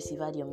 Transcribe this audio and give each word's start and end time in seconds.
Gracie 0.00 0.16
Vadio 0.16 0.46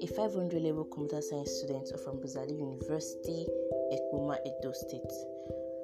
a 0.00 0.06
500 0.06 0.62
level 0.62 0.84
computer 0.84 1.20
science 1.20 1.50
student 1.50 1.92
from 2.02 2.16
Buzali 2.16 2.58
University, 2.58 3.46
Ekpoma, 3.92 4.38
Edo 4.46 4.72
State. 4.72 5.12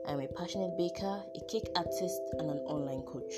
I 0.07 0.13
am 0.13 0.21
a 0.21 0.29
passionate 0.29 0.75
baker, 0.79 1.23
a 1.37 1.41
cake 1.51 1.69
artist, 1.77 2.19
and 2.39 2.49
an 2.49 2.57
online 2.61 3.03
coach. 3.03 3.35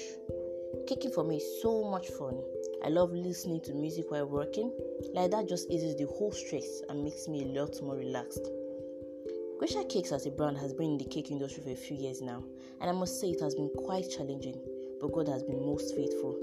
Caking 0.87 1.11
for 1.11 1.25
me 1.25 1.39
is 1.39 1.63
so 1.63 1.83
much 1.91 2.07
fun. 2.11 2.41
I 2.85 2.91
love 2.91 3.11
listening 3.11 3.61
to 3.63 3.75
music 3.75 4.13
while 4.13 4.27
working. 4.27 4.71
Like 5.15 5.33
that 5.33 5.49
just 5.49 5.69
eases 5.69 5.97
the 5.97 6.07
whole 6.07 6.31
stress 6.31 6.83
and 6.89 7.03
makes 7.03 7.27
me 7.27 7.43
a 7.43 7.61
lot 7.61 7.75
more 7.83 7.97
relaxed. 7.97 8.47
Grisha 9.59 9.83
Cakes 9.89 10.13
as 10.13 10.27
a 10.27 10.31
brand 10.31 10.59
has 10.59 10.73
been 10.73 10.93
in 10.93 10.99
the 10.99 11.07
cake 11.07 11.33
industry 11.33 11.65
for 11.65 11.71
a 11.71 11.75
few 11.75 11.97
years 11.97 12.23
now, 12.23 12.45
and 12.81 12.89
I 12.89 12.93
must 12.93 13.21
say 13.21 13.31
it 13.31 13.41
has 13.41 13.57
been 13.57 13.71
quite 13.79 14.09
challenging, 14.17 14.61
but 15.01 15.11
God 15.11 15.27
has 15.27 15.43
been 15.43 15.59
most 15.67 15.97
faithful. 15.97 16.39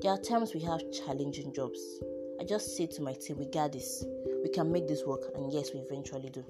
There 0.00 0.10
are 0.10 0.18
times 0.18 0.54
we 0.54 0.60
have 0.60 0.80
challenging 0.90 1.52
jobs. 1.52 2.00
I 2.40 2.44
just 2.44 2.74
say 2.74 2.86
to 2.86 3.02
my 3.02 3.12
team, 3.12 3.36
we 3.36 3.44
got 3.44 3.72
this. 3.72 4.02
We 4.42 4.48
can 4.48 4.72
make 4.72 4.88
this 4.88 5.04
work, 5.04 5.20
and 5.34 5.52
yes, 5.52 5.74
we 5.74 5.80
eventually 5.80 6.30
do. 6.30 6.42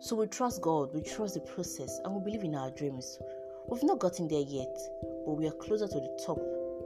So 0.00 0.16
we 0.16 0.26
trust 0.26 0.60
God, 0.60 0.92
we 0.92 1.02
trust 1.02 1.34
the 1.34 1.40
process, 1.40 2.00
and 2.04 2.12
we 2.12 2.20
believe 2.24 2.42
in 2.42 2.56
our 2.56 2.72
dreams. 2.72 3.16
We've 3.68 3.84
not 3.84 4.00
gotten 4.00 4.26
there 4.26 4.40
yet, 4.40 4.76
but 5.24 5.34
we 5.34 5.46
are 5.46 5.52
closer 5.52 5.86
to 5.86 5.94
the 5.94 6.20
top 6.26 6.40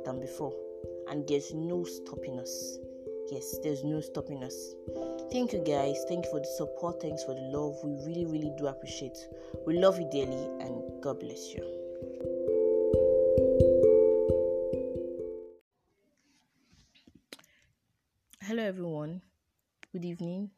than 0.04 0.20
before, 0.20 0.54
and 1.08 1.26
there's 1.26 1.54
no 1.54 1.84
stopping 1.84 2.38
us. 2.38 2.78
Yes, 3.32 3.56
there's 3.62 3.82
no 3.82 4.02
stopping 4.02 4.44
us. 4.44 4.74
Thank 5.32 5.54
you 5.54 5.64
guys. 5.64 6.04
Thank 6.06 6.26
you 6.26 6.30
for 6.32 6.40
the 6.40 6.52
support. 6.58 7.00
Thanks 7.00 7.24
for 7.24 7.34
the 7.34 7.40
love. 7.40 7.78
We 7.82 7.92
really, 8.04 8.26
really 8.26 8.52
do 8.58 8.66
appreciate. 8.66 9.16
We 9.66 9.78
love 9.78 9.98
you 9.98 10.06
dearly, 10.12 10.44
and 10.60 11.02
God 11.02 11.18
bless 11.20 11.54
you. 11.54 11.79
Good 19.92 20.04
evening. 20.04 20.52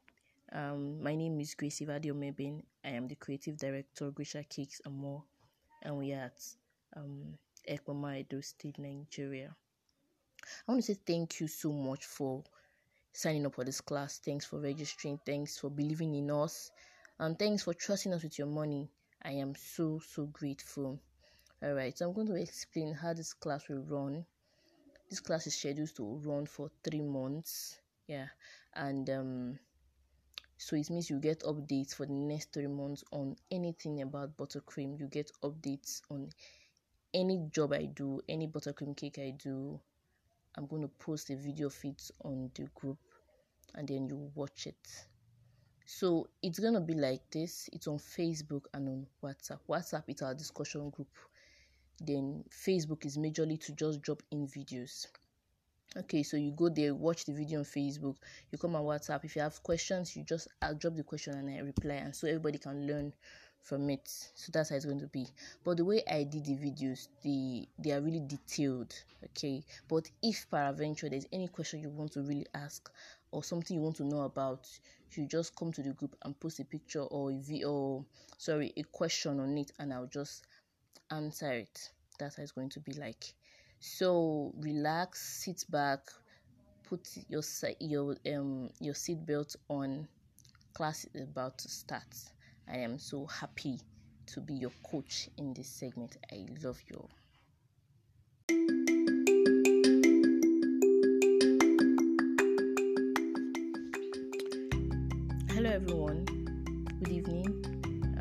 Um, 0.53 1.03
my 1.03 1.15
name 1.15 1.41
is 1.41 1.55
Gracie 1.55 1.87
Vadio 1.87 2.13
Mebin. 2.13 2.63
I 2.85 2.91
am 2.91 3.09
the 3.09 3.15
creative 3.15 3.57
director 3.57 4.11
Grisha 4.11 4.45
Cakes 4.47 4.83
and 4.85 4.95
more, 4.95 5.25
and 5.81 5.97
we 5.97 6.13
are 6.13 6.25
at 6.25 6.45
um, 6.95 7.39
Ekpoma 7.67 8.21
Edo 8.21 8.43
State, 8.43 8.79
Nigeria. 8.79 9.57
I 10.69 10.73
want 10.73 10.85
to 10.85 10.95
say 10.95 11.01
thank 11.07 11.41
you 11.41 11.49
so 11.49 11.73
much 11.73 12.05
for 12.05 12.45
signing 13.15 13.47
up 13.47 13.55
for 13.55 13.65
this 13.65 13.81
class. 13.81 14.21
Thanks 14.23 14.45
for 14.45 14.61
registering. 14.61 15.19
Thanks 15.25 15.57
for 15.57 15.71
believing 15.71 16.15
in 16.15 16.31
us, 16.31 16.71
and 17.19 17.39
thanks 17.39 17.63
for 17.63 17.73
trusting 17.73 18.13
us 18.13 18.25
with 18.25 18.39
your 18.39 18.49
money. 18.49 18.91
I 19.23 19.31
am 19.31 19.55
so 19.55 19.99
so 19.99 20.27
grateful. 20.27 21.01
All 21.63 21.73
right, 21.73 21.97
so 21.97 22.07
I'm 22.07 22.13
going 22.13 22.27
to 22.27 22.35
explain 22.35 22.93
how 22.93 23.15
this 23.15 23.33
class 23.33 23.67
will 23.71 23.83
run. 23.89 24.27
This 25.09 25.21
class 25.21 25.47
is 25.47 25.55
scheduled 25.55 25.97
to 25.97 26.21
run 26.23 26.45
for 26.45 26.71
three 26.85 27.01
months. 27.01 27.79
Yeah, 28.07 28.27
and 28.75 29.09
um, 29.11 29.59
so 30.59 30.77
it 30.77 30.91
means 30.91 31.11
you 31.11 31.19
get 31.19 31.41
updates 31.41 31.95
for 31.95 32.07
the 32.07 32.13
next 32.13 32.53
three 32.53 32.67
months 32.67 33.05
on 33.13 33.37
anything 33.51 34.03
about 34.03 34.37
buttercream. 34.37 34.99
You 34.99 35.07
get 35.07 35.31
updates 35.43 36.03
on 36.11 36.31
any 37.15 37.49
job 37.51 37.73
I 37.73 37.87
do, 37.87 38.21
any 38.29 38.47
buttercream 38.47 38.97
cake 38.97 39.19
I 39.19 39.31
do. 39.31 39.81
I'm 40.57 40.67
going 40.67 40.83
to 40.83 40.89
post 40.89 41.31
a 41.31 41.37
video 41.37 41.69
of 41.69 41.79
it 41.85 42.11
on 42.25 42.51
the 42.55 42.65
group 42.75 42.99
and 43.75 43.89
then 43.89 44.07
you 44.07 44.31
watch 44.35 44.67
it. 44.67 45.07
So 45.87 46.29
it's 46.43 46.59
gonna 46.59 46.81
be 46.81 46.95
like 46.95 47.29
this. 47.31 47.69
It's 47.73 47.87
on 47.87 47.99
Facebook 47.99 48.65
and 48.73 48.89
on 48.89 49.07
WhatsApp. 49.23 49.59
WhatsApp 49.69 50.05
is 50.09 50.23
our 50.23 50.35
discussion 50.35 50.91
group. 50.91 51.09
Then 52.01 52.45
Facebook 52.51 53.05
is 53.05 53.19
majorly 53.19 53.61
to 53.65 53.73
just 53.73 54.01
drop 54.03 54.23
in 54.31 54.47
videos. 54.47 55.07
Okay, 55.95 56.23
so 56.23 56.39
you 56.39 56.53
go 56.53 56.71
there, 56.71 56.95
watch 56.95 57.27
the 57.27 57.33
video 57.33 57.59
on 57.59 57.67
Facebook. 57.67 58.17
You 58.51 58.57
come 58.57 58.77
on 58.77 58.83
WhatsApp. 58.83 59.25
If 59.25 59.37
you 59.37 59.43
have 59.43 59.63
questions, 59.63 60.17
you 60.17 60.25
just 60.25 60.49
I'll 60.63 60.75
drop 60.75 60.97
the 60.97 61.03
question 61.03 61.35
and 61.35 61.51
I 61.51 61.61
reply, 61.61 61.97
and 61.97 62.17
so 62.17 62.27
everybody 62.27 62.57
can 62.57 62.87
learn 62.87 63.13
from 63.63 63.91
it. 63.91 64.09
So 64.35 64.51
that's 64.55 64.71
how 64.71 64.77
it's 64.77 64.87
going 64.87 65.01
to 65.01 65.07
be. 65.09 65.27
But 65.63 65.77
the 65.77 65.85
way 65.85 66.03
I 66.11 66.25
did 66.25 66.47
the 66.47 66.57
videos, 66.57 67.09
the 67.23 67.69
they 67.79 67.93
are 67.93 68.01
really 68.01 68.23
detailed. 68.27 68.95
Okay, 69.23 69.63
but 69.87 70.11
if 70.23 70.47
peradventure 70.51 71.11
there's 71.11 71.27
any 71.31 71.49
question 71.49 71.81
you 71.81 71.91
want 71.91 72.13
to 72.13 72.23
really 72.23 72.47
ask 72.55 72.91
or 73.31 73.45
something 73.45 73.77
you 73.77 73.83
want 73.83 73.97
to 73.97 74.05
know 74.05 74.23
about, 74.23 74.67
you 75.11 75.27
just 75.27 75.55
come 75.57 75.73
to 75.73 75.83
the 75.83 75.93
group 75.93 76.17
and 76.25 76.41
post 76.41 76.59
a 76.61 76.65
picture 76.65 77.03
or 77.03 77.33
a 77.33 77.37
video, 77.37 78.07
sorry, 78.39 78.73
a 78.79 78.83
question 78.85 79.41
on 79.41 79.59
it, 79.59 79.73
and 79.79 79.93
I'll 79.93 80.07
just 80.07 80.47
answer 81.11 81.53
it. 81.53 81.91
That's 82.19 82.37
how 82.37 82.43
it's 82.45 82.53
going 82.53 82.71
to 82.71 82.81
be 82.81 82.95
like. 82.95 83.35
So 83.85 84.55
relax, 84.61 85.43
sit 85.43 85.65
back, 85.69 85.99
put 86.85 87.05
your 87.29 87.43
your 87.81 88.17
um 88.33 88.71
your 88.79 88.95
seatbelt 88.95 89.57
on. 89.69 90.07
Class 90.73 91.05
is 91.13 91.25
about 91.25 91.59
to 91.59 91.69
start. 91.69 92.15
I 92.69 92.77
am 92.77 92.97
so 92.97 93.27
happy 93.27 93.81
to 94.27 94.41
be 94.41 94.55
your 94.55 94.71
coach 94.89 95.29
in 95.37 95.53
this 95.53 95.69
segment. 95.69 96.17
I 96.31 96.47
love 96.63 96.81
you. 96.89 97.09
Hello, 105.51 105.71
everyone. 105.71 106.25
Good 107.01 107.09
evening. 107.09 107.49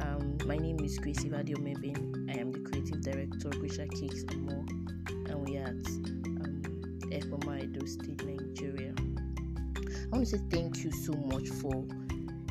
Um, 0.01 0.39
my 0.47 0.57
name 0.57 0.79
is 0.79 0.97
Gracie 0.97 1.29
Vadio 1.29 1.57
Mebin. 1.57 2.31
I 2.35 2.39
am 2.39 2.51
the 2.51 2.59
creative 2.61 3.01
director 3.03 3.49
of 3.49 3.59
Grisha 3.59 3.87
Cakes 3.87 4.23
and 4.23 4.41
more, 4.41 4.65
are 5.57 5.67
at 5.67 5.87
um, 5.87 6.61
Ekpoma 7.11 7.63
Edo 7.63 7.85
State, 7.85 8.23
Nigeria. 8.25 8.93
I 8.97 10.15
want 10.15 10.27
to 10.27 10.37
say 10.37 10.43
thank 10.49 10.83
you 10.83 10.91
so 10.91 11.13
much 11.13 11.47
for 11.49 11.85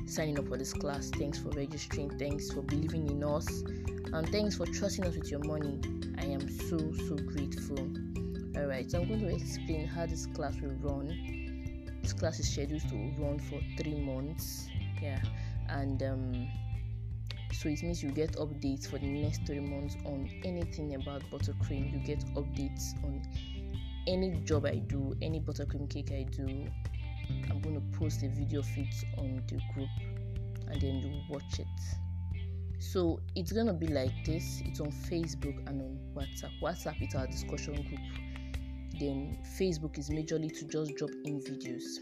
signing 0.07 0.39
up 0.39 0.49
for 0.49 0.57
this 0.57 0.73
class. 0.73 1.11
Thanks 1.11 1.39
for 1.39 1.51
registering. 1.51 2.11
Thanks 2.19 2.51
for 2.51 2.63
believing 2.63 3.09
in 3.09 3.23
us. 3.23 3.47
And 4.13 4.29
thanks 4.31 4.57
for 4.57 4.67
trusting 4.67 5.05
us 5.07 5.15
with 5.15 5.31
your 5.31 5.41
money. 5.41 5.81
I 6.19 6.25
am 6.25 6.49
so, 6.49 6.79
so 6.79 7.17
grateful. 7.17 7.79
Alright, 8.57 8.91
so 8.91 9.01
I'm 9.01 9.09
going 9.09 9.21
to 9.21 9.35
explain 9.35 9.87
how 9.87 10.07
this 10.07 10.27
class 10.27 10.55
will 10.61 10.75
run. 10.81 11.09
This 12.03 12.13
class 12.13 12.41
is 12.41 12.53
scheduled 12.53 12.83
to 12.89 12.97
run 13.19 13.39
for 13.39 13.61
three 13.79 14.01
months. 14.01 14.69
Yeah, 15.01 15.21
and 15.69 16.03
um, 16.03 16.49
so 17.53 17.69
it 17.69 17.83
means 17.83 18.03
you 18.03 18.11
get 18.11 18.33
updates 18.33 18.89
for 18.89 18.99
the 18.99 19.07
next 19.07 19.47
three 19.47 19.61
months 19.61 19.97
on 20.05 20.31
anything 20.45 20.95
about 20.95 21.23
buttercream. 21.31 21.93
You 21.93 21.99
get 21.99 22.25
updates 22.35 23.03
on 23.05 23.23
any 24.07 24.31
job 24.45 24.67
I 24.67 24.77
do, 24.77 25.15
any 25.21 25.41
buttercream 25.41 25.89
cake 25.91 26.11
I 26.13 26.25
do, 26.31 26.67
I'm 27.51 27.61
going 27.61 27.75
to 27.75 27.99
post 27.99 28.23
a 28.23 28.29
video 28.29 28.61
of 28.61 28.69
it 28.77 28.95
on 29.19 29.43
the 29.47 29.61
group 29.75 29.89
and 30.69 30.81
then 30.81 31.01
you 31.01 31.23
watch 31.29 31.59
it. 31.59 31.67
So 32.81 33.21
it's 33.37 33.53
gonna 33.53 33.75
be 33.75 33.89
like 33.89 34.25
this. 34.25 34.63
It's 34.65 34.81
on 34.81 34.91
Facebook 34.91 35.59
and 35.69 35.83
on 35.83 35.99
WhatsApp. 36.15 36.51
WhatsApp 36.63 37.07
is 37.07 37.15
our 37.15 37.27
discussion 37.27 37.75
group. 37.75 38.01
Then 38.99 39.39
Facebook 39.59 39.99
is 39.99 40.09
majorly 40.09 40.49
to 40.59 40.65
just 40.65 40.95
drop 40.97 41.11
in 41.25 41.41
videos. 41.41 41.99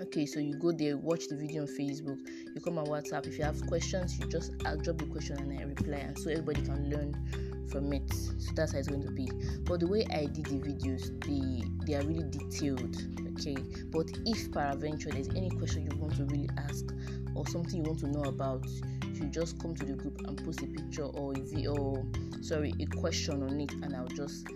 Okay, 0.00 0.24
so 0.24 0.40
you 0.40 0.54
go 0.54 0.72
there, 0.72 0.96
watch 0.96 1.28
the 1.28 1.36
video 1.36 1.62
on 1.62 1.68
Facebook. 1.68 2.18
You 2.54 2.60
come 2.62 2.78
on 2.78 2.86
WhatsApp. 2.86 3.26
If 3.26 3.38
you 3.38 3.44
have 3.44 3.64
questions, 3.66 4.18
you 4.18 4.26
just 4.26 4.52
I'll 4.64 4.78
drop 4.78 4.98
the 4.98 5.06
question 5.06 5.38
and 5.38 5.58
I 5.58 5.64
reply, 5.64 5.98
and 5.98 6.18
so 6.18 6.30
everybody 6.30 6.62
can 6.62 6.88
learn 6.88 7.66
from 7.70 7.92
it. 7.92 8.10
So 8.38 8.52
that's 8.54 8.72
how 8.72 8.78
it's 8.78 8.88
going 8.88 9.02
to 9.02 9.10
be. 9.10 9.30
But 9.64 9.80
the 9.80 9.86
way 9.86 10.06
I 10.10 10.26
did 10.26 10.46
the 10.46 10.58
videos, 10.58 11.04
they 11.26 11.66
they 11.86 11.98
are 11.98 12.02
really 12.06 12.24
detailed 12.30 12.96
okay 13.40 13.56
but 13.90 14.06
if 14.26 14.52
peradventure 14.52 15.10
there's 15.10 15.28
any 15.30 15.50
question 15.50 15.88
you 15.90 15.98
want 15.98 16.14
to 16.14 16.24
really 16.26 16.48
ask 16.58 16.86
or 17.34 17.46
something 17.46 17.76
you 17.76 17.82
want 17.82 17.98
to 17.98 18.08
know 18.08 18.22
about 18.22 18.66
you 19.14 19.26
just 19.26 19.58
come 19.60 19.74
to 19.74 19.84
the 19.84 19.94
group 19.94 20.20
and 20.26 20.42
post 20.44 20.62
a 20.62 20.66
picture 20.66 21.04
or 21.04 21.32
a 21.32 21.40
video 21.40 22.04
sorry 22.42 22.74
a 22.80 22.86
question 22.96 23.42
on 23.42 23.60
it 23.60 23.72
and 23.82 23.96
i'll 23.96 24.06
just 24.08 24.46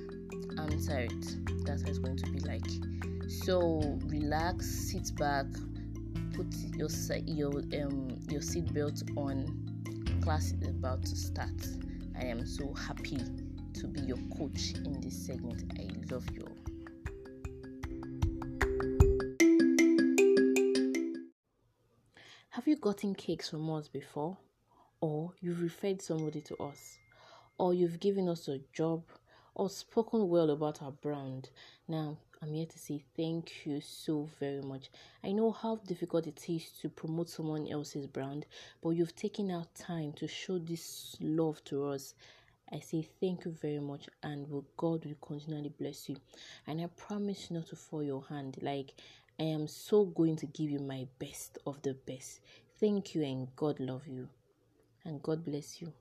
answer 0.58 0.98
it 0.98 1.64
that's 1.64 1.82
how 1.82 1.88
it's 1.88 1.98
going 1.98 2.16
to 2.16 2.30
be 2.30 2.40
like 2.40 2.62
so 3.28 3.98
relax 4.06 4.66
sit 4.66 5.14
back 5.16 5.46
put 6.34 6.46
your 6.76 6.88
your 7.26 7.58
um 7.82 8.18
your 8.28 8.40
seatbelt 8.40 9.02
on 9.16 9.44
class 10.22 10.52
is 10.52 10.68
about 10.68 11.02
to 11.02 11.16
start 11.16 11.66
i 12.20 12.24
am 12.24 12.46
so 12.46 12.72
happy 12.74 13.18
to 13.72 13.86
be 13.86 14.00
your 14.00 14.18
coach 14.38 14.72
in 14.84 15.00
this 15.00 15.26
segment 15.26 15.62
i 15.78 15.88
love 16.12 16.28
you 16.32 16.46
Have 22.54 22.68
you 22.68 22.76
gotten 22.76 23.16
cakes 23.16 23.50
from 23.50 23.68
us 23.68 23.88
before? 23.88 24.38
Or 25.00 25.34
you've 25.40 25.60
referred 25.60 26.00
somebody 26.00 26.40
to 26.42 26.56
us? 26.62 26.98
Or 27.58 27.74
you've 27.74 27.98
given 27.98 28.28
us 28.28 28.46
a 28.46 28.60
job? 28.72 29.02
Or 29.56 29.68
spoken 29.68 30.28
well 30.28 30.48
about 30.50 30.80
our 30.80 30.92
brand? 30.92 31.50
Now, 31.88 32.16
I'm 32.44 32.52
here 32.52 32.66
to 32.66 32.78
say 32.78 33.02
thank 33.16 33.64
you 33.64 33.80
so 33.80 34.28
very 34.38 34.60
much. 34.60 34.90
I 35.24 35.32
know 35.32 35.50
how 35.50 35.76
difficult 35.76 36.26
it 36.26 36.44
is 36.50 36.68
to 36.82 36.90
promote 36.90 37.30
someone 37.30 37.66
else's 37.66 38.06
brand, 38.06 38.44
but 38.82 38.90
you've 38.90 39.16
taken 39.16 39.50
out 39.50 39.74
time 39.74 40.12
to 40.16 40.28
show 40.28 40.58
this 40.58 41.16
love 41.22 41.64
to 41.64 41.86
us. 41.86 42.14
I 42.70 42.80
say 42.80 43.08
thank 43.18 43.46
you 43.46 43.50
very 43.50 43.78
much, 43.78 44.10
and 44.22 44.46
God 44.76 45.06
will 45.06 45.16
continually 45.22 45.70
bless 45.70 46.06
you. 46.10 46.16
And 46.66 46.82
I 46.82 46.88
promise 46.88 47.50
not 47.50 47.68
to 47.68 47.76
fall 47.76 48.02
your 48.02 48.26
hand. 48.28 48.58
Like 48.60 48.92
I 49.40 49.44
am 49.44 49.66
so 49.66 50.04
going 50.04 50.36
to 50.36 50.46
give 50.46 50.68
you 50.68 50.80
my 50.80 51.06
best 51.18 51.56
of 51.66 51.80
the 51.80 51.94
best. 51.94 52.40
Thank 52.78 53.14
you, 53.14 53.22
and 53.22 53.48
God 53.56 53.80
love 53.80 54.06
you, 54.06 54.28
and 55.06 55.22
God 55.22 55.46
bless 55.46 55.80
you. 55.80 55.94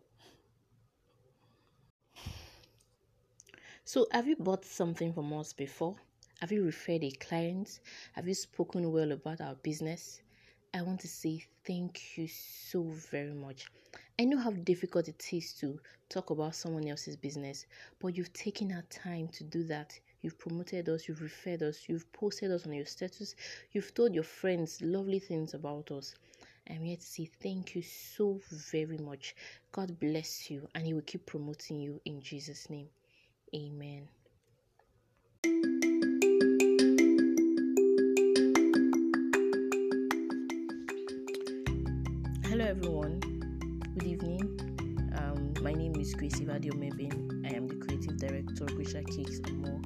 So, 3.85 4.07
have 4.11 4.27
you 4.27 4.35
bought 4.35 4.65
something 4.65 5.13
from 5.13 5.31
us 5.31 5.53
before? 5.53 5.95
Have 6.43 6.51
you 6.51 6.65
referred 6.65 7.05
a 7.05 7.11
client? 7.11 7.79
Have 8.11 8.27
you 8.27 8.33
spoken 8.33 8.91
well 8.91 9.13
about 9.13 9.39
our 9.39 9.55
business? 9.55 10.19
I 10.73 10.81
want 10.81 10.99
to 10.99 11.07
say 11.07 11.41
thank 11.65 12.17
you 12.17 12.27
so 12.27 12.83
very 12.83 13.33
much. 13.33 13.67
I 14.19 14.25
know 14.25 14.37
how 14.37 14.51
difficult 14.51 15.07
it 15.07 15.25
is 15.31 15.53
to 15.61 15.79
talk 16.09 16.31
about 16.31 16.53
someone 16.53 16.85
else's 16.85 17.15
business, 17.15 17.65
but 17.97 18.17
you've 18.17 18.33
taken 18.33 18.73
our 18.73 18.81
time 18.89 19.29
to 19.29 19.45
do 19.45 19.63
that. 19.67 19.97
You've 20.21 20.37
promoted 20.37 20.89
us, 20.89 21.07
you've 21.07 21.21
referred 21.21 21.63
us, 21.63 21.85
you've 21.87 22.11
posted 22.11 22.51
us 22.51 22.65
on 22.67 22.73
your 22.73 22.87
status, 22.87 23.37
you've 23.71 23.93
told 23.93 24.13
your 24.13 24.25
friends 24.25 24.81
lovely 24.81 25.19
things 25.19 25.53
about 25.53 25.91
us. 25.91 26.13
I'm 26.69 26.83
here 26.83 26.97
to 26.97 27.01
say 27.01 27.29
thank 27.41 27.73
you 27.73 27.83
so 27.83 28.41
very 28.51 28.97
much. 28.97 29.33
God 29.71 29.97
bless 29.97 30.51
you, 30.51 30.67
and 30.75 30.85
He 30.85 30.93
will 30.93 31.03
keep 31.03 31.25
promoting 31.25 31.79
you 31.79 32.01
in 32.03 32.19
Jesus' 32.19 32.69
name. 32.69 32.89
Amen. 33.55 34.09
Everyone. 42.75 43.19
Good 43.93 44.07
evening. 44.07 44.41
Um, 45.19 45.53
my 45.61 45.73
name 45.73 45.95
is 45.95 46.15
Grace 46.15 46.39
Ivadio 46.39 46.73
Mebin. 46.73 47.45
I 47.45 47.55
am 47.55 47.67
the 47.67 47.75
creative 47.75 48.17
director 48.17 48.63
of 48.63 48.71
Grisha 48.71 49.03
Cakes 49.03 49.37
and 49.45 49.59
More, 49.59 49.79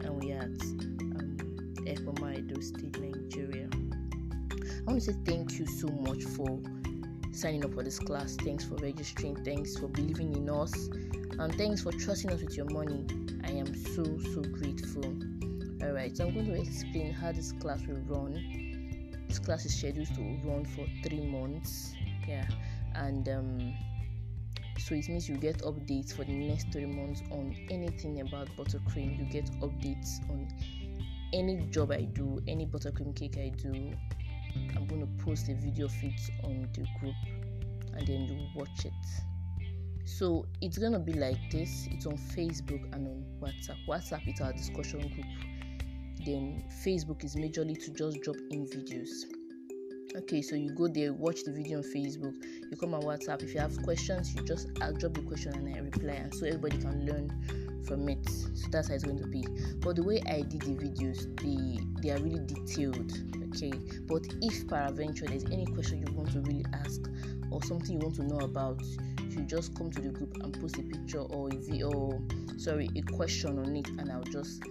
and 0.00 0.18
we 0.18 0.32
are 0.32 0.38
at 0.38 0.62
um, 0.62 1.36
Ekpoma 1.84 2.62
State, 2.64 2.98
Nigeria. 2.98 3.68
I 3.74 4.90
want 4.90 5.02
to 5.02 5.12
say 5.12 5.16
thank 5.26 5.58
you 5.58 5.66
so 5.66 5.88
much 5.88 6.22
for 6.24 6.58
signing 7.32 7.66
up 7.66 7.74
for 7.74 7.82
this 7.82 7.98
class. 7.98 8.34
Thanks 8.36 8.64
for 8.64 8.76
registering. 8.76 9.36
Thanks 9.44 9.76
for 9.76 9.88
believing 9.88 10.34
in 10.34 10.48
us 10.48 10.72
and 11.38 11.54
thanks 11.56 11.82
for 11.82 11.92
trusting 11.92 12.30
us 12.30 12.40
with 12.40 12.56
your 12.56 12.70
money. 12.70 13.04
I 13.44 13.50
am 13.50 13.74
so 13.74 14.04
so 14.32 14.40
grateful. 14.40 15.04
Alright, 15.82 16.16
so 16.16 16.28
I'm 16.28 16.32
going 16.32 16.46
to 16.46 16.58
explain 16.58 17.12
how 17.12 17.32
this 17.32 17.52
class 17.52 17.86
will 17.86 18.00
run. 18.06 18.32
This 19.28 19.38
class 19.38 19.66
is 19.66 19.74
scheduled 19.74 20.08
to 20.14 20.22
run 20.44 20.64
for 20.64 20.86
three 21.06 21.26
months. 21.26 21.92
Yeah, 22.26 22.46
and 22.94 23.28
um, 23.28 23.74
so 24.78 24.94
it 24.94 25.08
means 25.08 25.28
you 25.28 25.36
get 25.36 25.58
updates 25.58 26.14
for 26.14 26.24
the 26.24 26.32
next 26.32 26.72
three 26.72 26.86
months 26.86 27.22
on 27.30 27.54
anything 27.70 28.20
about 28.20 28.48
buttercream. 28.56 29.18
You 29.18 29.24
get 29.24 29.50
updates 29.60 30.20
on 30.30 30.48
any 31.32 31.66
job 31.70 31.90
I 31.92 32.02
do, 32.02 32.40
any 32.46 32.66
buttercream 32.66 33.14
cake 33.16 33.36
I 33.38 33.50
do. 33.56 33.92
I'm 34.76 34.86
going 34.86 35.00
to 35.00 35.24
post 35.24 35.48
a 35.48 35.54
video 35.54 35.86
of 35.86 35.94
it 36.02 36.20
on 36.44 36.68
the 36.74 36.86
group 37.00 37.14
and 37.94 38.06
then 38.06 38.26
you 38.28 38.48
watch 38.54 38.84
it. 38.84 38.92
So 40.04 40.46
it's 40.60 40.78
gonna 40.78 40.98
be 40.98 41.12
like 41.12 41.50
this. 41.50 41.88
It's 41.90 42.06
on 42.06 42.16
Facebook 42.16 42.82
and 42.92 43.06
on 43.06 43.24
WhatsApp. 43.40 43.76
WhatsApp 43.88 44.32
is 44.32 44.40
our 44.40 44.52
discussion 44.52 45.00
group. 45.00 45.26
Then 46.24 46.64
Facebook 46.84 47.24
is 47.24 47.36
majorly 47.36 47.82
to 47.84 47.90
just 47.92 48.20
drop 48.22 48.36
in 48.50 48.66
videos. 48.66 49.10
Okay, 50.14 50.42
so 50.42 50.56
you 50.56 50.70
go 50.74 50.88
there, 50.88 51.14
watch 51.14 51.42
the 51.44 51.52
video 51.52 51.78
on 51.78 51.84
Facebook. 51.84 52.34
You 52.70 52.76
come 52.76 52.92
on 52.92 53.00
WhatsApp. 53.00 53.42
If 53.42 53.54
you 53.54 53.60
have 53.60 53.74
questions, 53.82 54.34
you 54.34 54.42
just 54.42 54.68
I'll 54.82 54.92
drop 54.92 55.14
the 55.14 55.22
question 55.22 55.54
and 55.54 55.74
I 55.74 55.78
reply, 55.78 56.12
and 56.12 56.34
so 56.34 56.44
everybody 56.44 56.76
can 56.76 57.06
learn 57.06 57.30
from 57.86 58.06
it. 58.10 58.28
So 58.28 58.68
that's 58.70 58.88
how 58.88 58.94
it's 58.94 59.04
going 59.04 59.20
to 59.20 59.26
be. 59.26 59.42
But 59.80 59.96
the 59.96 60.02
way 60.02 60.20
I 60.28 60.42
did 60.42 60.60
the 60.60 60.74
videos, 60.74 61.24
they 61.40 61.82
they 62.02 62.14
are 62.14 62.22
really 62.22 62.44
detailed. 62.44 63.10
Okay, 63.54 63.72
but 64.06 64.26
if 64.42 64.68
peradventure 64.68 65.26
there's 65.26 65.44
any 65.46 65.64
question 65.64 66.04
you 66.06 66.12
want 66.14 66.32
to 66.32 66.40
really 66.40 66.66
ask 66.74 67.00
or 67.50 67.62
something 67.62 67.98
you 67.98 67.98
want 67.98 68.16
to 68.16 68.24
know 68.24 68.40
about, 68.40 68.82
you 69.30 69.40
just 69.44 69.74
come 69.76 69.90
to 69.92 70.00
the 70.02 70.10
group 70.10 70.36
and 70.42 70.60
post 70.60 70.76
a 70.76 70.82
picture 70.82 71.20
or 71.20 71.48
a 71.48 71.56
video, 71.56 72.22
sorry, 72.58 72.90
a 72.96 73.02
question 73.12 73.58
on 73.58 73.74
it, 73.76 73.88
and 73.88 74.12
I'll 74.12 74.22
just 74.24 74.62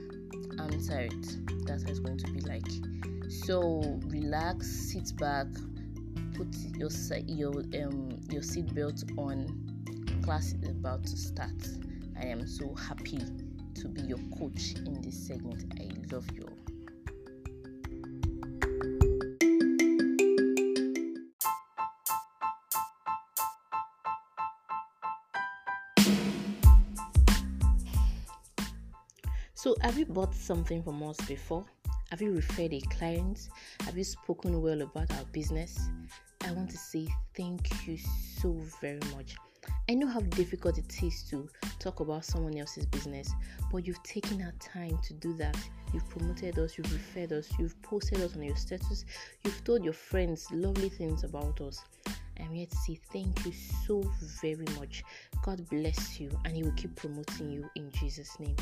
answer 0.59 0.99
it. 0.99 1.65
That's 1.65 1.81
how 1.81 1.89
it's 1.89 1.99
going 1.99 2.19
to 2.19 2.31
be 2.31 2.41
like. 2.41 3.10
So 3.31 3.97
relax, 4.07 4.67
sit 4.67 5.15
back, 5.15 5.47
put 6.35 6.53
your 6.75 6.89
your 7.27 7.53
um 7.81 8.19
your 8.29 8.41
seatbelt 8.41 9.17
on. 9.17 9.47
Class 10.21 10.53
is 10.61 10.67
about 10.67 11.05
to 11.05 11.15
start. 11.15 11.49
I 12.19 12.25
am 12.25 12.45
so 12.45 12.75
happy 12.75 13.19
to 13.75 13.87
be 13.87 14.01
your 14.01 14.17
coach 14.37 14.73
in 14.85 15.01
this 15.01 15.27
segment. 15.27 15.63
I 15.79 15.87
love 16.13 16.27
you. 16.35 16.45
So, 29.53 29.77
have 29.79 29.97
you 29.97 30.05
bought 30.05 30.35
something 30.35 30.83
from 30.83 31.01
us 31.03 31.15
before? 31.21 31.65
Have 32.11 32.21
you 32.21 32.33
referred 32.33 32.73
a 32.73 32.81
client? 32.81 33.47
Have 33.85 33.97
you 33.97 34.03
spoken 34.03 34.61
well 34.61 34.81
about 34.81 35.09
our 35.11 35.23
business? 35.31 35.79
I 36.45 36.51
want 36.51 36.69
to 36.71 36.77
say 36.77 37.07
thank 37.37 37.87
you 37.87 37.97
so 37.97 38.51
very 38.81 38.99
much. 39.15 39.37
I 39.89 39.93
know 39.93 40.07
how 40.07 40.19
difficult 40.19 40.77
it 40.77 41.01
is 41.01 41.23
to 41.29 41.47
talk 41.79 42.01
about 42.01 42.25
someone 42.25 42.57
else's 42.57 42.85
business, 42.85 43.31
but 43.71 43.87
you've 43.87 44.03
taken 44.03 44.41
our 44.41 44.51
time 44.59 44.99
to 45.03 45.13
do 45.13 45.33
that. 45.37 45.55
You've 45.93 46.09
promoted 46.09 46.59
us, 46.59 46.77
you've 46.77 46.91
referred 46.91 47.31
us, 47.31 47.47
you've 47.57 47.81
posted 47.81 48.19
us 48.19 48.35
on 48.35 48.43
your 48.43 48.57
status, 48.57 49.05
you've 49.45 49.63
told 49.63 49.85
your 49.85 49.93
friends 49.93 50.47
lovely 50.51 50.89
things 50.89 51.23
about 51.23 51.61
us. 51.61 51.81
I'm 52.37 52.53
here 52.53 52.65
to 52.65 52.75
say 52.75 52.99
thank 53.13 53.45
you 53.45 53.53
so 53.87 54.01
very 54.41 54.65
much. 54.77 55.01
God 55.45 55.65
bless 55.69 56.19
you, 56.19 56.29
and 56.43 56.57
He 56.57 56.63
will 56.63 56.73
keep 56.73 56.93
promoting 56.97 57.49
you 57.49 57.69
in 57.75 57.89
Jesus' 57.91 58.37
name. 58.37 58.57